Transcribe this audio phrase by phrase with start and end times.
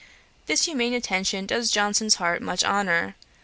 [0.47, 3.15] This humane attention does Johnson's heart much honour.